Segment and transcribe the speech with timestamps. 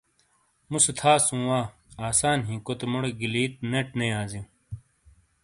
[0.69, 1.59] مُوسے تھاسُوں وا،
[2.07, 4.47] آسان ہی کوتے موٹے گلیت نیٹ نے یازیُوں۔